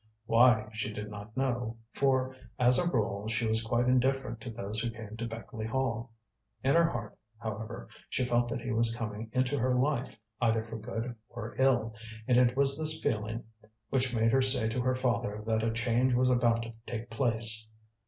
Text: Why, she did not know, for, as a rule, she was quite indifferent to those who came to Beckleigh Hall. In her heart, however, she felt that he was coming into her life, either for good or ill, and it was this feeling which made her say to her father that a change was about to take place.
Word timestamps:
Why, 0.25 0.67
she 0.73 0.91
did 0.91 1.11
not 1.11 1.37
know, 1.37 1.77
for, 1.91 2.35
as 2.57 2.79
a 2.79 2.89
rule, 2.89 3.27
she 3.27 3.45
was 3.45 3.61
quite 3.61 3.85
indifferent 3.87 4.41
to 4.41 4.49
those 4.49 4.79
who 4.79 4.89
came 4.89 5.15
to 5.17 5.27
Beckleigh 5.27 5.67
Hall. 5.69 6.09
In 6.63 6.73
her 6.73 6.89
heart, 6.89 7.15
however, 7.37 7.87
she 8.09 8.25
felt 8.25 8.47
that 8.47 8.61
he 8.63 8.71
was 8.71 8.95
coming 8.95 9.29
into 9.31 9.59
her 9.59 9.75
life, 9.75 10.15
either 10.41 10.63
for 10.63 10.79
good 10.79 11.13
or 11.29 11.55
ill, 11.59 11.93
and 12.27 12.39
it 12.39 12.57
was 12.57 12.79
this 12.79 12.99
feeling 13.03 13.43
which 13.91 14.15
made 14.15 14.31
her 14.31 14.41
say 14.41 14.67
to 14.69 14.81
her 14.81 14.95
father 14.95 15.43
that 15.45 15.61
a 15.61 15.71
change 15.71 16.15
was 16.15 16.31
about 16.31 16.63
to 16.63 16.73
take 16.87 17.11
place. 17.11 17.67